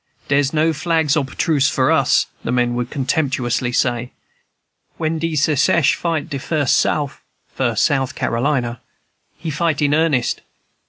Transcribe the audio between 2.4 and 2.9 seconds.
the men would